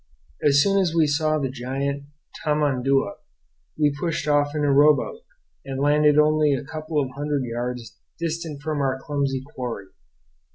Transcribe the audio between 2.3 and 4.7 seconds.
tamandua we pushed off in